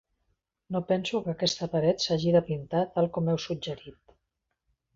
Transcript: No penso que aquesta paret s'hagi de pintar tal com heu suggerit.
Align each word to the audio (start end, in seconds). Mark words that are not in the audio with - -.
No 0.75 0.79
penso 0.91 1.21
que 1.27 1.33
aquesta 1.35 1.67
paret 1.75 2.07
s'hagi 2.07 2.35
de 2.37 2.43
pintar 2.49 2.83
tal 2.97 3.13
com 3.19 3.31
heu 3.35 3.41
suggerit. 3.47 4.19